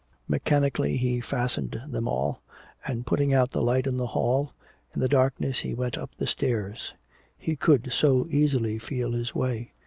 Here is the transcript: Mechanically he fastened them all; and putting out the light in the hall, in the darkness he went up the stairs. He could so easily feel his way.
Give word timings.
Mechanically 0.27 0.97
he 0.97 1.21
fastened 1.21 1.79
them 1.87 2.07
all; 2.07 2.41
and 2.87 3.05
putting 3.05 3.35
out 3.35 3.51
the 3.51 3.61
light 3.61 3.85
in 3.85 3.97
the 3.97 4.07
hall, 4.07 4.51
in 4.95 4.99
the 4.99 5.07
darkness 5.07 5.59
he 5.59 5.75
went 5.75 5.95
up 5.95 6.09
the 6.17 6.25
stairs. 6.25 6.91
He 7.37 7.55
could 7.55 7.93
so 7.93 8.25
easily 8.31 8.79
feel 8.79 9.11
his 9.11 9.35
way. 9.35 9.73